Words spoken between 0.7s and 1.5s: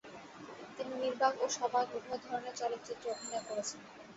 তিনি নির্বাক ও